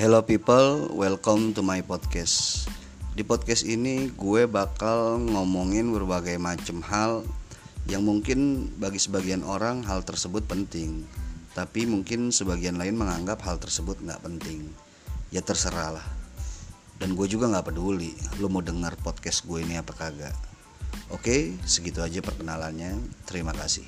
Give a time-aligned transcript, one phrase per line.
[0.00, 2.64] Hello people, welcome to my podcast.
[3.12, 7.20] Di podcast ini gue bakal ngomongin berbagai macam hal
[7.84, 11.04] yang mungkin bagi sebagian orang hal tersebut penting,
[11.52, 14.72] tapi mungkin sebagian lain menganggap hal tersebut nggak penting.
[15.28, 16.06] Ya terserah lah.
[16.96, 20.32] Dan gue juga nggak peduli, lo mau dengar podcast gue ini apa kagak.
[21.12, 22.96] Oke, segitu aja perkenalannya.
[23.28, 23.84] Terima kasih.